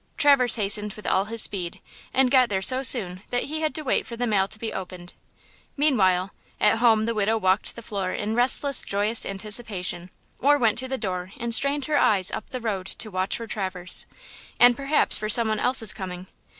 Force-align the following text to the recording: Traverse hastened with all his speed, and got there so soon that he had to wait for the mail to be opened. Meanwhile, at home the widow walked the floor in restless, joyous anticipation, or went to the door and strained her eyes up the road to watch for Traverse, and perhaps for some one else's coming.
Traverse 0.17 0.55
hastened 0.55 0.93
with 0.93 1.05
all 1.05 1.25
his 1.25 1.43
speed, 1.43 1.79
and 2.11 2.31
got 2.31 2.49
there 2.49 2.63
so 2.63 2.81
soon 2.81 3.21
that 3.29 3.43
he 3.43 3.61
had 3.61 3.75
to 3.75 3.83
wait 3.83 4.07
for 4.07 4.15
the 4.17 4.25
mail 4.25 4.47
to 4.47 4.57
be 4.57 4.73
opened. 4.73 5.13
Meanwhile, 5.77 6.31
at 6.59 6.79
home 6.79 7.05
the 7.05 7.13
widow 7.13 7.37
walked 7.37 7.75
the 7.75 7.83
floor 7.83 8.11
in 8.11 8.33
restless, 8.33 8.81
joyous 8.81 9.27
anticipation, 9.27 10.09
or 10.39 10.57
went 10.57 10.79
to 10.79 10.87
the 10.87 10.97
door 10.97 11.33
and 11.37 11.53
strained 11.53 11.85
her 11.85 11.99
eyes 11.99 12.31
up 12.31 12.49
the 12.49 12.59
road 12.59 12.87
to 12.87 13.11
watch 13.11 13.37
for 13.37 13.45
Traverse, 13.45 14.07
and 14.59 14.75
perhaps 14.75 15.19
for 15.19 15.29
some 15.29 15.49
one 15.49 15.59
else's 15.59 15.93
coming. 15.93 16.25